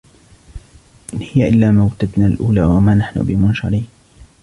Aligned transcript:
إِنْ 1.13 1.19
هِيَ 1.21 1.47
إِلَّا 1.49 1.71
مَوْتَتُنَا 1.71 2.27
الْأُولَى 2.27 2.63
وَمَا 2.65 2.95
نَحْنُ 2.95 3.23
بِمُنْشَرِينَ 3.23 3.87